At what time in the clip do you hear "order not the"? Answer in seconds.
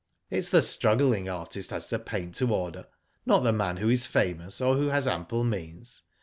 2.51-3.53